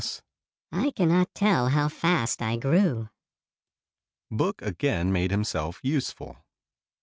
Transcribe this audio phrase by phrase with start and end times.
[0.71, 3.09] "I can not tell how fast I grew."
[4.31, 6.37] Book again made himself useful.